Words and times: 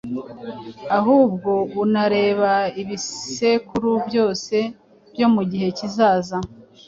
ahubwo 0.97 1.51
unareba 1.83 2.51
ibisekuru 2.81 3.89
byose 4.07 4.55
byo 5.13 5.27
mu 5.33 5.41
gihe 5.51 5.67
kizaza. 5.77 6.37